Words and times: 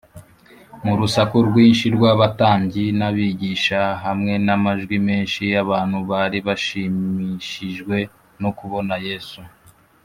mu 0.85 0.93
rusaku 0.99 1.35
rwinshi 1.47 1.85
rw’abatambyi 1.95 2.85
n’abigisha, 2.99 3.81
hamwe 4.03 4.33
n’amajwi 4.45 4.95
menshi 5.07 5.41
y’abantu 5.53 5.97
bari 6.11 6.37
bashimishijwe 6.47 7.97
no 8.41 8.49
kubona 8.59 8.95
yesu 9.07 9.39